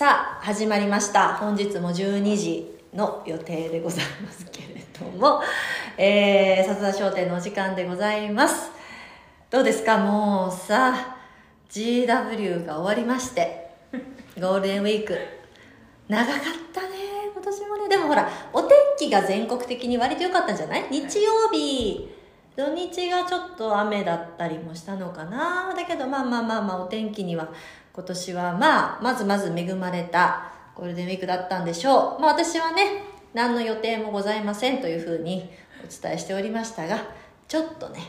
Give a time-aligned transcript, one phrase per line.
[0.00, 1.34] さあ始まりました。
[1.34, 5.42] 本日も12時の予定でございますけれども。
[5.98, 8.70] えー、笹田商店のお時間でございます。
[9.50, 9.98] どうですか？
[9.98, 11.18] もうさ
[11.68, 13.72] GW が終わりまして。
[14.40, 15.18] ゴールデンウィーク。
[16.08, 16.34] 長かっ
[16.72, 16.88] たね
[17.34, 17.88] 今年もね。
[17.90, 20.86] でもほらお天気が全国的に割と良かったんじゃない？
[20.90, 22.08] 日曜日。
[22.56, 25.74] 土日がちょっと雨だったりもしたのかな。
[25.76, 27.50] だけどまあまあまあまあお天気には
[27.92, 32.20] 今年はまあまずまず恵まれたゴールデンウィークだったんでしょう。
[32.20, 33.02] まあ私はね
[33.34, 35.50] 何の予定もございませんというふうに
[35.84, 36.98] お伝えしておりましたが
[37.48, 38.00] ちょっとね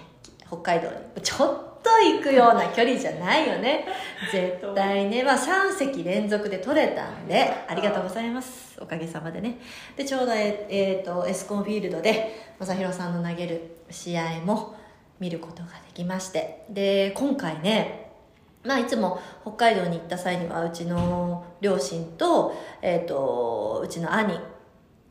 [0.47, 3.85] 北海道にちょっと行くような距離じゃないよね。
[4.31, 8.79] 絶対ねまあ3席連続で取れたんでありがとうございます。
[8.79, 9.57] おかげさまでね。
[9.97, 14.75] でちょうどええー、とエスコンフィールドで正弘さんの投げる試合も
[15.19, 16.65] 見ることができまして。
[16.69, 18.00] で今回ね
[18.63, 24.39] まあ、いつも北海道に行った際にはうちの両親と,、えーと、うちの兄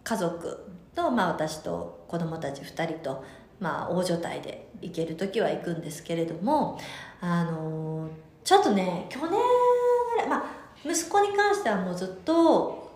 [0.04, 3.24] 家族と、まあ、私と子供たち2人と、
[3.59, 6.79] まあ、大所帯で行ける時は行くんですけれども
[7.20, 8.09] あの
[8.45, 9.37] ちょっとね去年ぐ
[10.18, 10.45] らい、まあ、
[10.85, 12.90] 息子に関してはもうずっと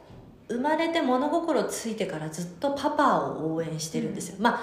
[0.49, 4.61] 生まれて物心ついてからずっとパパを応援してるんですよ、うん、まあ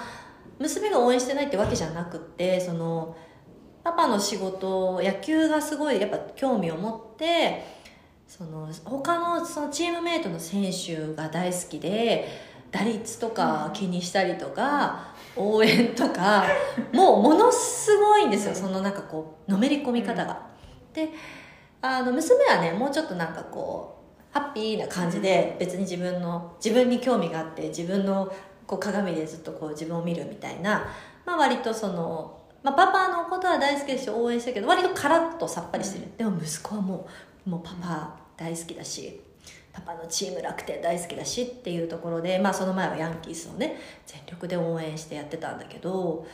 [0.58, 3.16] 娘が応援してないってわけじゃなくてその
[3.84, 7.64] パパの仕事野球がすごいやっぱ興味を持って
[8.28, 12.28] その他のそのチームメイトの選手が大好きで
[12.70, 16.46] 打率とか気にしたりとか、応援とか
[16.90, 18.54] もうものすごいんですよ。
[18.54, 20.46] そのなんかこうのめり込み方が。
[20.94, 21.10] で
[21.82, 23.98] あの娘はねもうちょっとなんかこ
[24.32, 28.32] うハッピーな感じで別に自分の自分に興味があって自分の
[28.66, 30.86] こう鏡でずっとこう自分を見るみたいな、
[31.26, 37.08] まあ、割とそのまあ、パパのことは大好きですし応援してるけど割とカラッとさっぱりしてる、うん、でも息子はも
[37.46, 39.20] うもうパパ大好きだし
[39.72, 46.26] パパのチーム楽天大好きだしっていうところで、まあ、その前はヤンキースをね全力で応援してやってたんだけど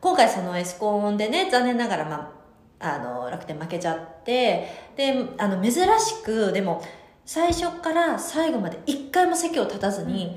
[0.00, 2.32] 今回そのエスコンでね残念ながら、ま
[2.80, 6.82] あ、あの楽天負けちゃってであの珍しくでも
[7.24, 10.36] 最初から最後まで一回も席を立たずに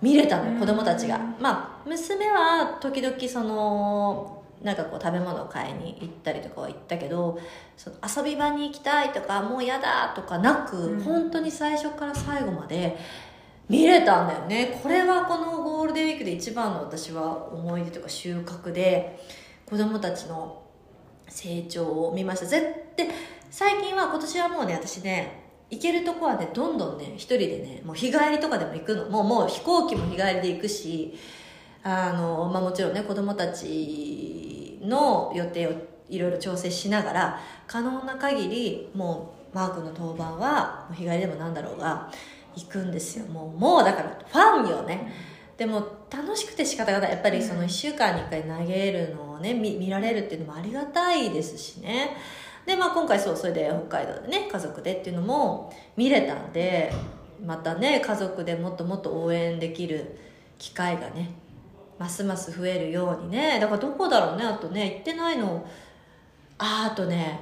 [0.00, 1.18] 見れたのよ、子供たちが。
[1.38, 7.38] まあ娘は時々そのなんかこう食べ物を買いに行ったりとかは行ったけど
[7.76, 12.96] その遊び場に行きたいとかもう嫌だとかなく、うん、本当に最初から最後まで
[13.68, 14.80] 見れたんだよね。
[14.82, 19.18] これはこのゴールデンウィークで一番の私は思い出とか収穫で
[19.64, 20.62] 子供たちの
[21.28, 22.46] 成長を見ました。
[22.46, 23.08] 絶対
[23.50, 29.08] 最近は今年はもうね私ね行けるとこはねどんどんね一人でねもう日帰りとかでも行くの。
[29.08, 31.14] もうもう飛行機も日帰りで行くし
[31.82, 34.51] あの、まあ、もちろんね子供たち
[34.82, 35.72] の予定を
[36.08, 42.10] いろいろ調整しながら可能な限りもうマークの当番は日帰りでもなんだろうが
[42.54, 43.26] 行くんですよ。
[43.26, 45.12] もうもうだからファンよね。
[45.56, 47.10] でも楽しくて仕方がない。
[47.12, 52.16] やっぱりその1週間に1回投げるのをね見見られるっていうのもありがたいですしね。
[52.66, 56.92] でまあ今回そうそれで北海道でね家族でっていうのも見れたんで
[57.44, 60.18] またね家族でもっともっと応援できる
[60.58, 61.30] 機会がね
[62.02, 63.60] ますます増えるようにね。
[63.60, 64.44] だからどこだろうね。
[64.44, 65.64] あとね行ってないの。
[66.58, 67.40] ああとね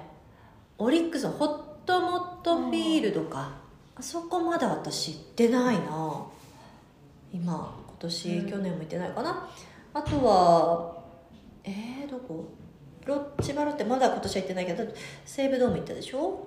[0.76, 3.52] オリックスのホットモットフィールドか。
[3.96, 6.26] あそこまだ私行ってないな。
[7.32, 9.48] 今今年、うん、去年も行ってないかな。
[9.94, 10.94] あとは
[11.64, 12.44] えー、どこ？
[13.06, 14.84] ロッチバロってまだ今年は行ってないけど
[15.24, 16.46] 西武ドーム行ったでしょ？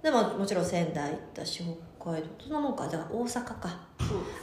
[0.00, 1.60] でももちろん仙台行ったし
[1.98, 2.28] 北海道。
[2.40, 2.86] そんなもんか。
[2.88, 3.80] じゃあ大阪か。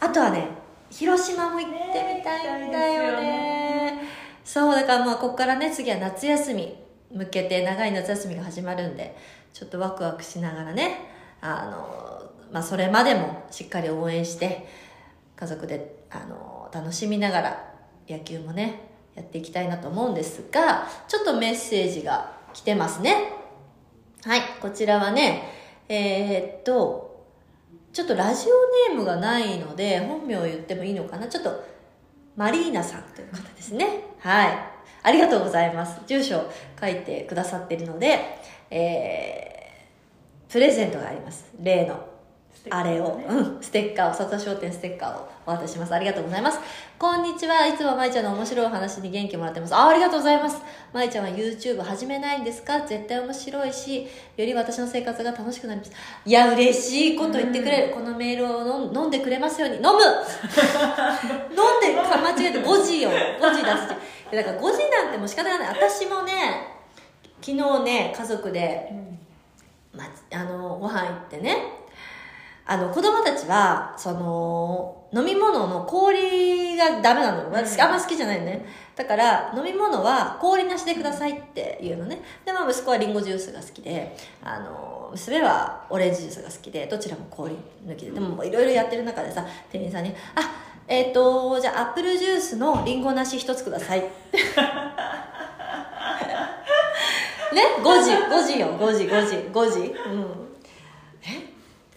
[0.01, 0.47] あとはね
[0.89, 1.77] 広島も行って
[2.17, 4.01] みたいんだよね、ね、
[4.43, 6.75] そうだからまあここからね次は夏休み
[7.11, 9.15] 向けて長い夏休みが始まるんで
[9.53, 11.09] ちょっとワクワクしながらね
[11.41, 14.67] あの、まあ、それまでもしっかり応援して
[15.35, 17.73] 家族であの楽しみながら
[18.07, 23.33] 野球もねやっていきたいなと思うんですがちょっとメッセージが来てますね。
[24.23, 25.43] はいこちらはね
[25.87, 27.08] えー、っと
[27.91, 31.27] ちょっとラジオネームがないので、本名を言ってもいいのかな？
[31.27, 31.63] ちょっと、
[32.35, 34.03] マリーナさんという方ですね。
[34.19, 34.57] はい。
[35.01, 35.99] ありがとうございます。
[36.07, 38.19] 住所書いてくださってるので、
[38.69, 41.45] えー、プレゼントがあります。
[41.61, 42.08] 例の
[42.69, 45.93] あれを、うん、ステッカーを、笹商店ステッカーをお渡しします。
[45.93, 46.59] ありがとうございます。
[46.99, 47.65] こんにちは。
[47.65, 49.73] いつもまいちゃんの面白い話に元気もらってます。
[49.73, 50.61] あ、ありがとうございます。
[50.91, 52.81] まいちゃんは YouTube 始めないんですか？
[52.81, 54.07] 絶対面白いし、よ
[54.45, 55.91] り私の生活が楽しくなります。
[56.25, 57.93] いや、嬉しいこと言ってくれる。
[57.93, 59.75] このメールを飲んでくれますように。
[59.77, 60.03] 飲む 飲ん
[61.81, 63.09] で、間違えて5時よ。
[63.09, 65.67] 5時出すだから5時なんてもう仕方がない。
[65.69, 66.67] 私もね、
[67.41, 68.91] 昨日ね、家族で、
[69.93, 71.78] まあ、あの、ご飯行ってね、
[72.71, 77.51] あの、子供たちは、その、飲み物の氷がダメなの。
[77.51, 78.63] 私、あんま好きじゃないのね。
[78.95, 82.21] だから、飲み物は氷なしでくださいって言うのね。
[82.45, 87.55] で、まあ、息子はリンゴジュースが好きで、あの、娘はオレンジジュースが好きで、どちらも氷
[87.87, 88.11] 抜きで。
[88.11, 90.41] でも、いろいろやってる中でさ、店員さんに、あ、
[90.87, 94.01] えっ、と、じゃあ、アップルジュースのリンゴなし一つください。
[97.51, 99.79] ね、5時、5時よ、5時、5時、5時。
[100.07, 100.48] うん。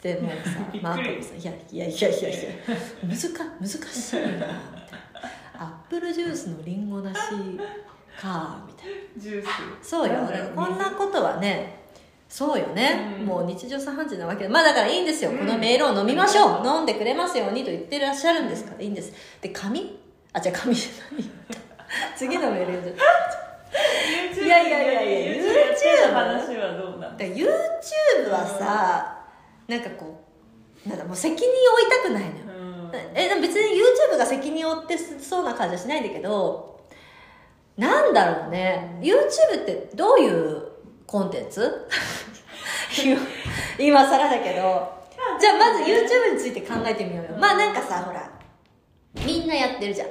[0.04, 2.50] えでもうさ マークもさ「いやいやいやいやいや
[3.02, 4.46] 難か難しいな」みたいな
[5.58, 7.72] 「アップルジュースのリンゴなしか」みたいな。
[9.16, 9.46] ジュー
[9.82, 9.90] ス。
[9.90, 10.14] そうよ。
[10.54, 11.80] こんなことはね
[12.28, 13.26] そうよね、うん。
[13.26, 14.44] もう日常茶飯事なわけ。
[14.44, 15.38] でまあだからいいんですよ、うん。
[15.38, 16.66] このメールを飲みましょう。
[16.66, 18.82] 飲んでくれますようにと言ってらっしゃるんですから。
[18.82, 19.12] いいんです。
[19.40, 20.00] で紙？
[20.32, 21.24] あじゃあ紙じゃない
[22.16, 23.02] 次のメール読んじゃった
[24.34, 29.11] YouTube いやいやいやいや YouTube やってる話はどうなんだ YouTube はさ、
[29.68, 30.24] なんかこ
[30.86, 32.92] うなんかもう責任を負いたくないのよ、うん。
[33.14, 36.80] え別に YouTube が責任を負ってそうな感じはしないんだけど
[37.76, 38.98] なんだろうね。
[39.00, 40.62] YouTube ってどういう
[41.06, 41.88] コンテンツ？
[43.02, 43.20] 今
[43.78, 45.02] 今更だけど。
[45.40, 47.38] じゃあまず YouTube について考えてみようよ。
[47.38, 48.30] まあなんかさほら
[49.24, 50.08] みんなやってるじゃん。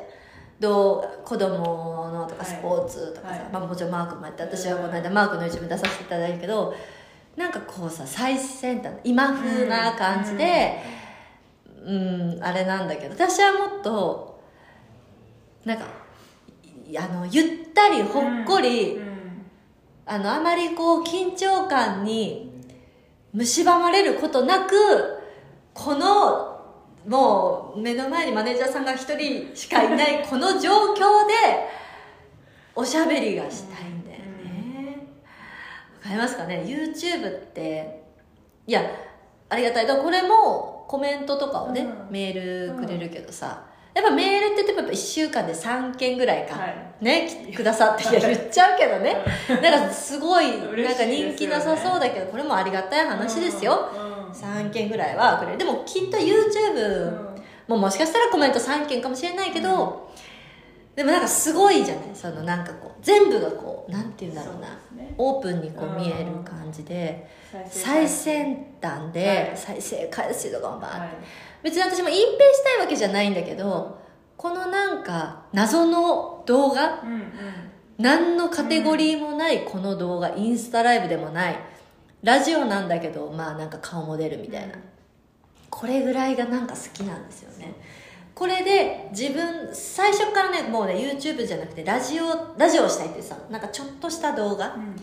[0.60, 2.52] どう子供のとかはい。
[2.52, 3.50] スポーツとかさ、はい。
[3.52, 6.74] まあ、もちろんマークもやって私はこの間マークの YouTube 出させていただいたけど
[7.36, 10.82] なんかこうさ最先端今風な感じで、
[11.86, 14.42] うん、あれなんだけど私はもっと
[15.66, 15.86] なんか
[16.90, 19.12] いあのゆったりほっこり、うん。
[20.12, 22.52] あのあまりこう緊張感に
[23.34, 24.76] 蝕まれることなく
[25.74, 26.60] この
[27.08, 30.98] もう目の前にマネージャーさんが一人しかいないこの状況
[31.28, 31.34] で
[32.76, 33.91] おしゃべりがしたい
[36.12, 36.64] わかりますかね。
[36.66, 38.04] YouTube って
[38.68, 38.82] いや
[39.50, 39.88] ありがたい。
[39.88, 42.12] だからこれもコメントとかをね、うん。
[42.12, 43.66] メールくれるけどさ。
[43.94, 47.04] やっぱメールってやっぱ1週間で3件ぐらいか、はい。
[47.04, 49.18] ねきくださって言っちゃうけどね。
[49.62, 55.58] なんかすごいなんか人気なさそうだけどこれもありがたい話ですよ、うん3件ぐらいはくれる。
[55.58, 57.32] でもきっと YouTube
[57.68, 60.11] ももしかしたらコメント3件かもしれないけど、
[60.96, 62.06] でもなんかすごいじゃない？
[62.14, 64.68] そのなんかこう全部がこうなんて言うんだろうな。
[64.96, 65.14] ね。
[65.18, 69.58] オープンにこう見える感じで再最先端ではい。
[69.58, 71.00] 再生回数とかもバーって。
[71.00, 71.10] はい。
[71.64, 74.00] 別に私も隠蔽したいわけじゃないんだけど
[74.36, 77.24] このなんか謎の動画うんうん。
[77.98, 81.60] 何のカテゴリーもないこの動画、インスタライブでもない
[82.24, 84.74] ラジオなんだけどまあなんか顔も出るみたいな、
[85.70, 87.76] これぐらいがなんか好きなんですよね
[88.42, 94.74] これで自分最初からねもうね YouTube じゃなくてラジオラジオをしたいってさなんかちょっとした動画。
[94.74, 94.96] うん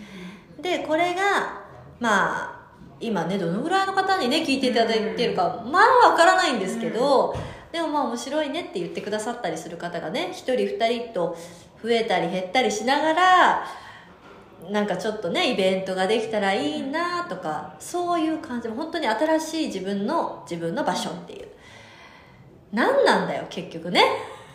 [0.61, 1.63] でこれが
[2.01, 2.61] まあ
[2.99, 7.33] 今ねどのぐらいの方にね聞いていただいてるかまあわからないんですけど、
[7.71, 11.37] でもまあ面白いねって言ってくださったりする方がね1人2人と
[11.81, 13.65] 増えたり減ったりしながら
[14.69, 18.67] なんかちょっとねイベントができたらいいなとかそういう感じ。
[18.67, 21.49] 本当に新しい自分の自分の場所っていう
[22.73, 24.03] 何なんだよ結局ね。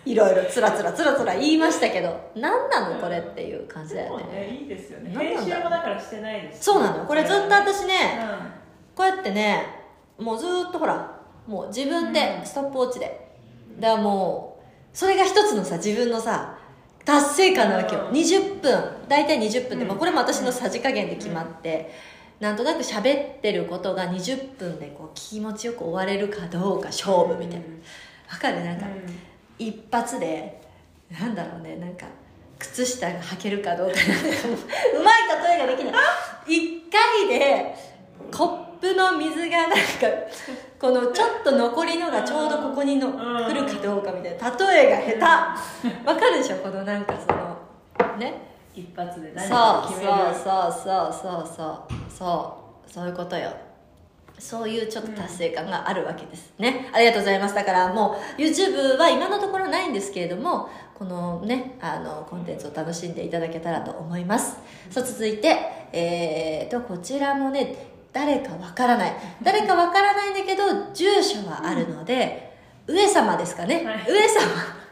[0.06, 4.26] いろいろつらつらつらつら言いましたけど何なのこれっていう感じだよね。
[4.26, 5.12] ねいいですよね。
[5.18, 6.64] 編集もだからしてないです。
[6.66, 7.06] そうなのよ。
[7.06, 9.66] これずっと私ねうこうやってね
[10.18, 12.46] もうずーっとほらもう自分でうん。
[12.46, 13.30] ストップウォッチで。
[13.80, 16.58] だからもうそれが一つのさ自分のさ
[17.06, 18.12] 達成感なわけよ、うん。
[18.12, 18.84] 20分。
[19.10, 19.88] 大体20分で、うん。
[19.90, 21.92] まあ、これも私のさじ加減で決まって、
[22.40, 27.66] なんとなく喋ってることが20分でこう気持ちよく終われるかどうか勝負みたいな。
[28.32, 28.64] わかる？
[28.64, 28.86] なんか
[29.58, 30.62] 一発で
[31.12, 31.78] なんだろうね。
[31.78, 32.06] なんか
[32.60, 33.94] 靴下が履けるかどうか。
[33.94, 35.94] うまい例えができない。
[36.48, 37.76] 一回で
[38.32, 39.78] コップの水がなんか
[40.80, 43.16] このちょっと残りのがちょうどここにのうん。
[43.16, 44.50] 来るかどうかみたいな。
[44.72, 45.48] 例えが下
[45.84, 46.08] 手。
[46.08, 46.58] わかるでしょ？
[46.58, 48.52] このなんかそのね？
[48.76, 50.12] 一発で何か決める。
[50.12, 53.52] そうそうそうそうそうそうそういうことよ。
[54.40, 57.56] そういうちょっと達成感があるわけですね、ありがとうございます。
[57.56, 64.58] だからもう YouTube は今のところないんですけれどもこのねあのコンテンツを楽しんでいただけたらと思います。
[64.90, 65.56] さあ続いて
[65.94, 67.76] えー、とこちらもね
[68.12, 69.14] 誰かわからない。
[69.44, 74.06] 誰かわからないんだけど住所はあるので、上様ですかね、はい。
[74.08, 74.84] 上様。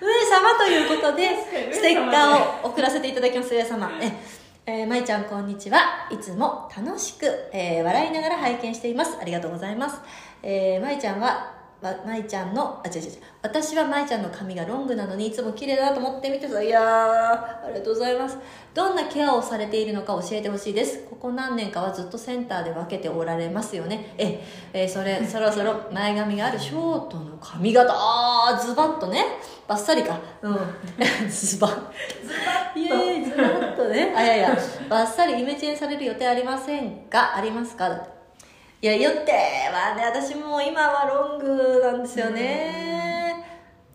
[0.00, 1.28] 上様ということで
[1.70, 3.90] ステッカーを送らせていただきます上様。
[4.02, 4.12] え
[4.66, 6.08] えー、まいちゃんこんにちは。
[6.10, 9.16] いつも楽しく、えー笑いながら拝見しています。
[9.20, 10.00] ありがとうございます、
[10.42, 13.10] えー、まいちゃんはま舞ちゃんのあ違う違う違う。
[13.42, 16.62] 私は舞ちゃんの髪がロングなのにいつも綺麗だなと思って見てた。
[16.62, 18.36] いやーありがとうございます。
[18.74, 21.06] どんなケアをされているのか教えてほしいです。
[21.08, 24.14] ここ何年かはずっとセンターで分けておられますよね。
[24.18, 27.90] ええーそれ そろそろ前髪があるショートの髪型。
[27.94, 29.24] あーズバッとね。
[29.66, 30.18] バッサリか。
[30.42, 30.58] うん。
[31.30, 31.80] ズバッ
[32.78, 34.58] イエーイズバッとねあいやいや
[34.88, 37.88] バッサリイメチェンされる予定ありませんかありますか？
[37.88, 38.20] だって
[38.82, 39.32] いや、予定
[39.70, 43.44] はね、私もう今はロングなんですよね。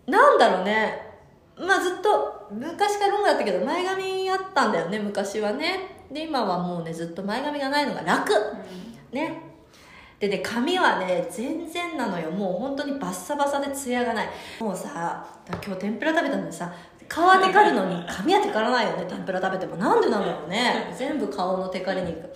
[0.06, 1.01] なんだろうね。
[1.58, 6.04] まあずっと、昔からロングだったけど、前髪あったんだよね、昔はね。
[6.12, 8.32] で、今はもうね、ずっと前髪がないのが楽。
[9.12, 9.42] ね。
[10.20, 12.30] でね、髪はね、全然なのよ。
[12.30, 14.30] もう本当にバッサバサでツヤがない。
[14.60, 15.25] もうさ、
[15.65, 16.72] 今日天ぷら食べたのにさ、
[17.07, 19.75] 皮テカるのに髪はテカらないよね、天ぷら食べても。
[19.77, 20.93] なんでなんだろうね。
[20.97, 22.33] 全部顔のテカりに行く。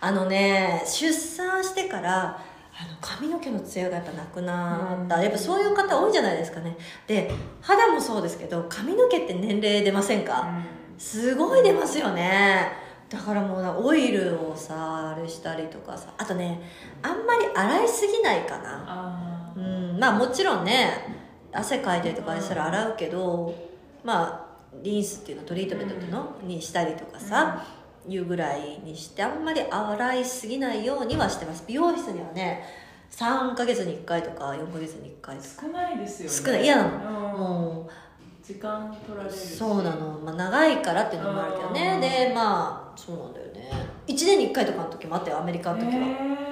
[0.00, 2.24] あのね出産してから
[2.76, 6.76] あの髪の毛のツヤがやっぱなくなった、やっぱそういう方多いんじゃないですかね。
[7.06, 7.30] で
[7.60, 10.48] 肌もそうですけど髪の毛って年齢出ませんか、
[10.98, 12.72] すごい出ますよね。
[13.08, 16.12] だからもうなオイルをさあれしたりとかさ。
[16.18, 16.60] あとね
[17.02, 18.84] あんまり洗いすぎないかな。
[18.86, 19.98] あうん。
[19.98, 20.90] まあもちろんね
[21.52, 23.54] 汗かいたりとかしたら洗うけど
[24.04, 27.64] まあリンスっていうのトリートメントっていうのにしたりとかさ、
[28.06, 31.64] いうぐらいにしてあんまり洗いすぎないようにはしてます。
[31.66, 32.64] 美容室にはね
[33.10, 35.48] 3ヶ月に1回とか4ヶ月に1回とか。
[35.62, 36.36] 少ないですよね。
[36.36, 36.64] 少ない。
[36.64, 37.40] 嫌なのうん。
[37.40, 37.90] も
[38.42, 39.56] 時間取られうるし。
[39.56, 41.92] そうなの、まあ、長いからっていうのもあるけどね。
[41.94, 42.00] うん。
[42.00, 43.70] でまあそうなんだよね。
[44.06, 46.44] 1年に1回とかの時もあったよアメリカの時は、ね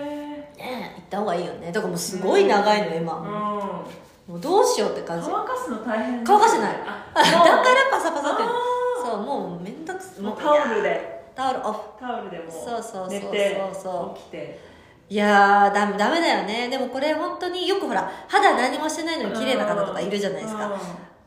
[0.57, 1.73] へ行った方がいいよね。
[1.73, 5.29] だからもうすごい長いの今、うんもうどうしようって感じ。
[5.31, 6.77] 乾かすの大変乾かしてない。
[6.87, 8.43] あ だからパサパサって。
[9.05, 11.23] そうもうめんどくさもうタオルで。
[11.37, 11.79] タオルオフ。
[12.01, 13.83] タオルでもそうそうそうそう。
[13.83, 14.59] そう起きて。
[15.11, 16.69] いやーダメダメだよね。
[16.71, 20.71] でもこれ本当によくほら肌何もしてないのに綺麗な方とかいるじゃないですか。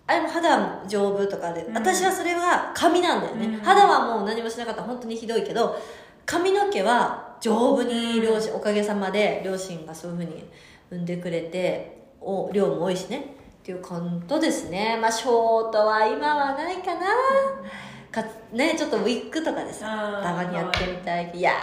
[0.08, 1.78] あれも肌丈夫とかで、うん。
[1.78, 3.64] 私はそれは髪なんだよね、うん。
[3.64, 5.80] 肌はもう何もしなかったら本当にひどいけど
[6.26, 10.50] 髪の毛は丈夫に両親おかげさまで両親がそういうふうに
[10.90, 13.36] 産んでくれてお量も多いしね。
[13.60, 13.96] っていうこ
[14.28, 14.98] とですね。
[15.00, 17.02] まあショートは今はないかな、
[18.12, 21.32] かねちょっとウィッグとかでさたまにやってみたい。
[21.36, 21.54] いや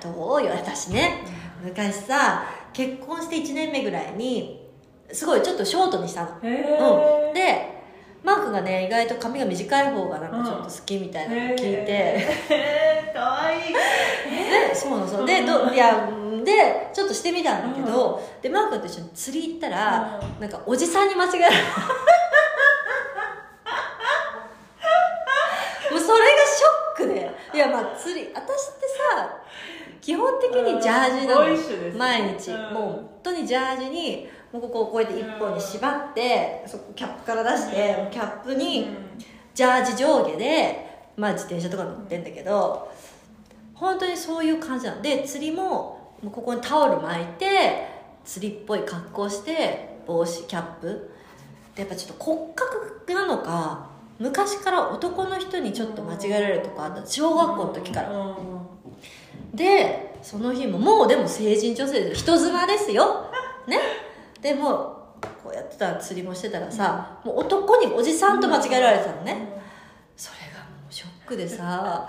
[0.00, 1.22] ーどうよ私ね。
[1.62, 4.66] 昔さ結婚して1年目ぐらいに
[5.12, 6.30] すごいちょっとショートにしたの。
[6.42, 7.75] うん、で
[8.26, 13.72] マークがね意外と髪が短い方がなんかちょっと好きみたいなの聞いて、へーかわいい。
[13.72, 15.26] でそうなのそう。
[15.26, 16.10] でどいや
[16.44, 21.60] でちょっとしてみたんだけど、でマー君と一緒に釣り行ったら、なんかおじさんに間違えられた。
[25.94, 27.30] もうそれがショックで。
[27.54, 29.38] いやまあ釣り私ってさ
[30.00, 31.42] 基本的にジャージなの。
[31.96, 32.74] 毎日、うん。
[32.74, 38.88] もう本当にジャージにもうここをこうやって一本に縛って、そこキャップから出して、キャップに
[39.54, 40.86] ジャージ上下で、
[41.16, 42.92] まあ、自転車とか乗ってんだけど
[43.74, 45.02] 本当にそういう感じなの。
[45.02, 47.86] で釣りももうここにタオル巻いて
[48.24, 51.10] 釣りっぽい格好して帽子キャップ。
[51.74, 57.06] でやっぱちょっと骨格なのか昔から男の人にちょっと間違えられるとかあった。
[57.06, 58.10] 小学校の時から。
[58.10, 58.36] うん。
[59.54, 63.22] でその日ももうでも成人女性です人妻ですよ。
[63.22, 63.25] ね
[64.40, 64.96] でも
[65.42, 69.56] こうやってたら釣りもしてたらさもう男におじさんと間違えられてたのね。
[70.16, 72.08] それがもうショックでさ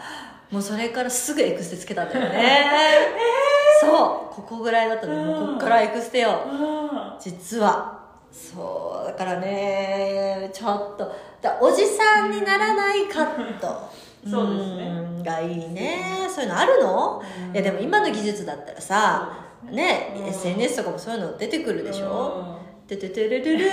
[0.51, 2.65] もうそれからすぐエクステつけたんだよね、
[3.81, 6.29] そうここぐらいだったのにもうこっからエクステよ。
[6.45, 7.97] あ実は。
[8.31, 11.11] そうだからねちょっと。
[11.41, 13.89] だおじさんにならないカット。
[14.29, 14.83] そうですね。
[14.87, 16.27] うんがいいね。
[16.29, 17.53] そういうのあるの、うん。
[17.53, 20.25] いやでも今の技術だったらさねうん。
[20.27, 22.57] SNS とかもそういうの出てくるでしょ？
[22.85, 23.71] うてててれれれん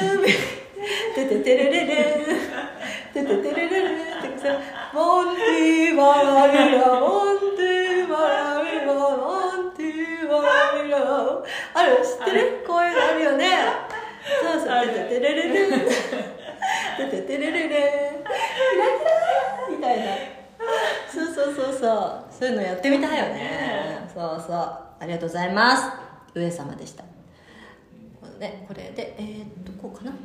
[1.14, 2.24] てててれれれん
[3.12, 4.58] てててれれれんってさ
[4.92, 10.96] モンティバラビラモンティバラビラモンティバラビラ。
[11.74, 12.64] ある知ってる？
[12.66, 13.44] こういうのあるよね。
[14.42, 15.86] そうそうてててれれれんて
[17.08, 20.04] ててれれれんキラキラみたいな。
[21.12, 22.24] そうそうそうそう。
[22.30, 24.08] そういうのやってみたいよね。
[24.12, 25.84] そうそうありがとうございます。
[26.34, 27.04] 上様でした。
[28.40, 30.10] ね、これでえーっとこうかな。
[30.10, 30.16] こ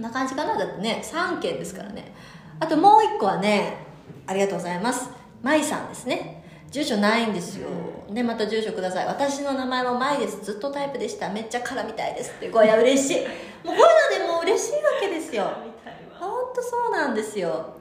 [0.00, 0.58] んな感じかな。
[0.58, 2.12] だってね3件ですからね。
[2.58, 3.78] あともう1個はね
[4.26, 5.08] ありがとうございます。
[5.42, 6.44] 舞さんですね。
[6.70, 7.68] 住所ないんですよ。
[8.10, 9.06] でまた住所ください。
[9.06, 10.44] 私の名前も舞です。
[10.44, 11.30] ずっとタイプでした。
[11.30, 12.32] めっちゃカラみたいです。
[12.32, 13.20] ってこういや嬉しい。
[13.20, 13.30] もうこ
[13.72, 13.76] うい
[14.18, 15.44] うのでもう嬉しいわけですよ。
[16.18, 17.76] 本当そうなんですよ。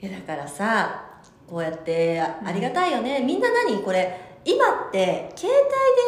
[0.00, 1.04] いやだからさ
[1.46, 3.82] こうやってあありがたいよね、みんな何？
[3.82, 5.52] これ今って携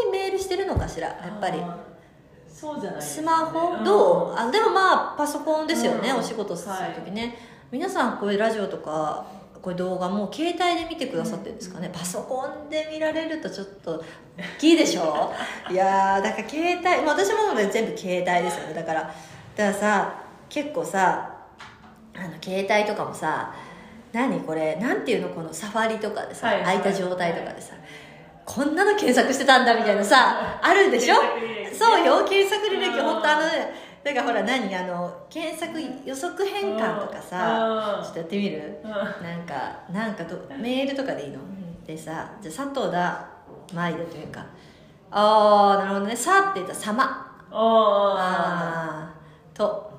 [0.06, 1.08] 帯でメールしてるのかしら？
[1.08, 1.60] やっぱり。
[2.48, 3.26] そうじゃないですスね。
[3.26, 4.34] マホんどう？
[4.36, 6.18] あでもまあパソコンですよね、うん。
[6.18, 7.36] お仕事する時ね、
[7.70, 9.26] 皆さんこういうラジオとか
[9.60, 14.02] こういう動画も携帯で見てくださってるんですかね、パソコンで見られるとちょっと
[14.36, 15.32] 大きいでしょ？
[15.70, 18.74] いやーだから携帯、まあ、私もね全部携帯ですよね。
[18.74, 19.14] だからだか
[19.56, 20.14] らさ
[20.48, 21.30] 結構さ
[22.16, 23.52] あの携帯とかもさ
[24.12, 24.76] 何これ？
[24.76, 25.28] なんていうの？
[25.30, 26.62] このサファリとかでさ、はい。
[26.62, 27.74] 空いた状態とかでさ、
[28.44, 31.14] こんなの検索してたんだみたいなさあるでしょ？
[31.14, 31.72] ね。
[31.72, 33.74] そうよ検索履歴うん本当あのね
[34.04, 34.74] だからほら何？
[34.74, 38.04] あの検索予測変換とかさうん。
[38.04, 38.80] ちょっとやってみる？
[38.84, 38.90] うん。
[38.90, 39.02] な
[39.36, 39.54] んか
[39.90, 41.38] なんかどメールとかでいいの？
[41.86, 43.28] でさじゃあ佐藤田
[43.74, 44.44] 舞だというか
[45.10, 47.02] ああなるほどね「さ」って言ったら「様」
[47.50, 49.14] あああ
[49.54, 49.90] と。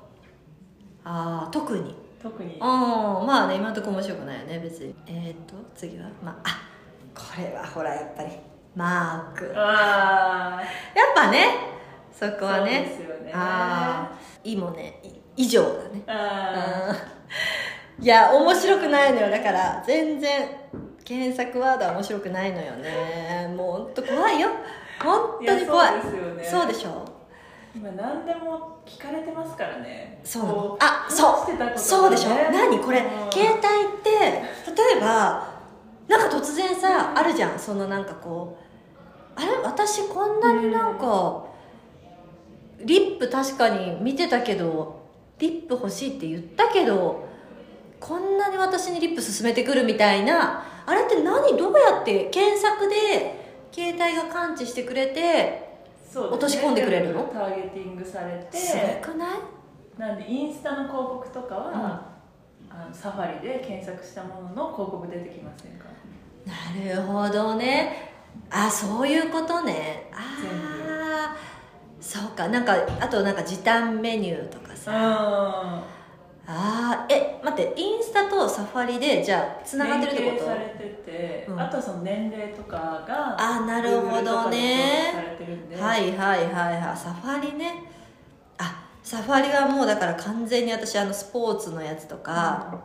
[1.04, 1.94] ああ特に。
[2.22, 2.58] 特に。
[2.60, 4.94] ああまあね今のところ面白くないよね別に。
[5.06, 6.08] えっ、と次は？
[6.22, 6.68] まああ
[7.16, 8.30] これはほらやっぱり
[8.74, 9.52] マーク。
[9.56, 10.60] あ
[10.94, 11.46] やっぱね
[12.12, 12.86] そこあはね。
[12.88, 13.32] そうですよね。
[13.34, 15.08] ああいいもねい
[15.44, 16.02] 以上だね。
[16.06, 16.92] あ
[17.98, 18.04] うん。
[18.04, 19.30] いや面白くないのよ。
[19.30, 20.48] だから全然
[21.04, 23.52] 検索ワードは面白くないのよね。
[23.56, 24.48] もう本当怖いよ。
[25.02, 25.92] 本当に怖い。
[26.02, 26.44] そうですよね。
[26.44, 27.04] そうでしょ？
[27.74, 30.20] 今何でも聞かれてますからね。
[30.24, 30.84] そう。
[30.84, 31.78] あそう。
[31.78, 32.30] そうでしょ？
[32.30, 32.78] 何？
[32.78, 33.06] これうん。
[33.30, 35.55] 携帯って例えば
[36.08, 37.58] なんか突然さあるじゃん。
[37.58, 38.58] そのなんかこ
[39.36, 39.58] うあれ？
[39.64, 41.46] 私こんなになんか
[42.84, 45.02] リップ確かに見てたけど
[45.38, 47.26] リップ欲しいって言ったけど
[47.98, 51.56] こんなに私にリップ勧めてくるみたいなあれって何？
[51.56, 52.26] どうやって？
[52.26, 55.66] 検索で携帯が感知してくれて
[56.14, 57.24] 落とし込んでくれるの？
[57.24, 58.56] ターゲティングされて。
[58.56, 59.38] すごくない？
[59.98, 62.12] なんでインスタの広告とかは、
[62.70, 65.86] あのサファリで検索したものの広告出てきませんか？
[66.46, 66.52] な
[66.94, 68.14] るほどね。
[68.50, 70.08] あそういうことね。
[70.12, 71.36] ああ
[72.00, 72.46] そうか。
[72.48, 74.92] なんかあとなんか時短メニューとかさ。
[74.94, 75.84] あ
[76.46, 77.12] あー。
[77.12, 80.44] え待ってインスタとサファリでじゃあつながってるってこと？
[80.44, 81.60] されてて、うん。
[81.60, 82.76] あとはその年齢とか
[83.08, 85.12] があなるほどね。
[85.76, 86.96] はいはいはいはい。
[86.96, 87.82] サファリね。
[88.58, 92.84] あサファリはもうだから完全に私あのスポーツのやつとか、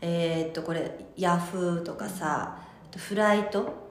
[0.00, 2.58] えーっとこれヤフーとかさ。
[2.58, 3.82] あとフライト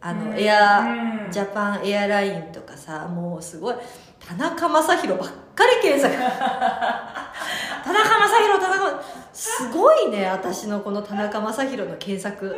[0.00, 0.38] あの、うん。
[0.38, 1.30] エアうん。
[1.30, 3.74] ジャパンエアラインとかさもうすごい。
[4.26, 6.14] 田中将大ばっかり検索。
[6.18, 12.56] 田中将大田中すごいね私のこの田中将大の検索。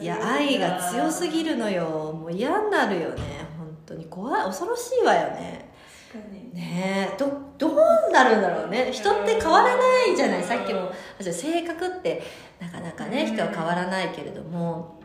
[0.00, 1.84] いいや愛が強すぎるのよ。
[2.12, 3.22] もう嫌になるよね
[3.58, 4.04] 本当に。
[4.06, 5.69] 怖い恐ろしいわよね
[6.18, 7.16] ねえ。
[7.18, 8.90] どどうなるんだろうね。
[8.92, 10.42] 人って変わらないじゃない。
[10.42, 12.22] さっきも性格って
[12.60, 15.00] なかなかね人は変わらないけれども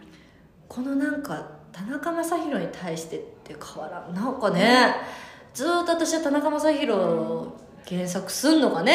[0.68, 4.96] このなんか田中将大に対してって変わらんなんかね
[5.54, 6.74] ずーっと私は田中将大
[7.86, 8.94] 検索すんのかね？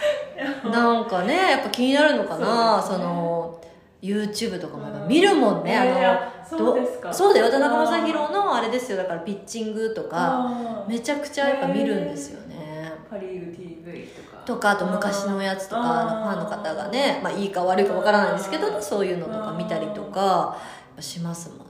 [0.64, 2.82] なんかねやっぱ気になるのかな？
[2.82, 3.58] そ,、の
[4.02, 7.08] YouTube とかもやっぱ見るもんね、あのいやいやそうですか。
[7.08, 7.50] どそうだよ。
[7.50, 8.98] 田中将大のあれですよ。
[8.98, 12.92] だからピッチングとかめちゃくちゃやっぱ見るんですよね。
[13.08, 14.42] パ・リーグ TV とか。
[14.44, 20.56] とかあと昔のやつとかあのファンの方がね、まあ、いいか悪いかわからないんですけどそういうのとか見たりとかや
[20.94, 21.64] っぱしますもんね。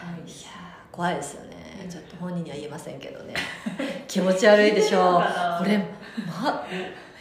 [0.00, 0.32] 愛い。
[0.44, 1.86] やー怖いですよね。
[1.90, 3.34] ちょっと本人には言えませんけどね。
[4.08, 5.22] 気持ち悪いでしょう。
[5.60, 5.78] これ
[6.26, 6.64] ま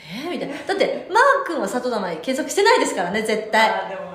[0.08, 0.56] えーみたいな。
[0.56, 3.70] だってマー君は里田舞検索してないですからね絶対。
[3.70, 4.08] あーでも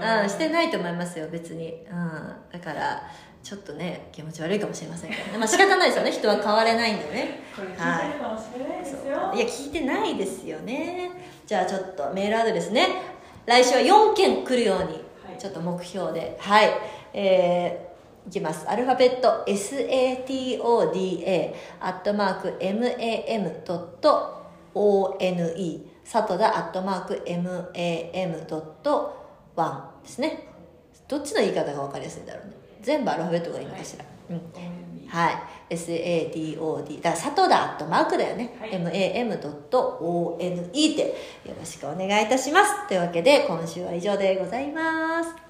[0.00, 3.02] うん、してないと思いますよ別に、うん、だから
[3.42, 5.38] ちょっとね気持ち悪いかもしれませんけどね。
[5.38, 6.10] まあ仕方ないですよね。
[6.10, 7.40] 人は変われないんでね。
[7.54, 7.82] これ聞いて
[8.14, 9.38] るかもしれないですよ、い。
[9.38, 11.10] や聞いてないですよね。
[11.46, 12.86] じゃあちょっとメールアドレスね。
[13.46, 14.90] 来週は4件来るようには
[15.36, 15.38] い。
[15.38, 16.36] ちょっと目標で。
[16.40, 16.70] はい、
[17.12, 18.66] えー、いきます。
[18.68, 22.54] アルファベット SATODA アットマーク
[24.74, 30.48] MAM.ONE サトダアットマーク MAM.1 ですね
[31.08, 32.52] どっちの言い方が分かりやすいんだろうね
[32.82, 34.40] 全部アルファベットがいいのかしら、うん
[35.10, 35.36] はい。
[35.74, 37.02] SADOD。
[37.02, 38.56] だから、サトダアットマークだよね。
[38.60, 39.42] はい mam.one で
[41.44, 42.86] よろしくお願いいたします。
[42.86, 45.49] というわけで、今週は以上でございます。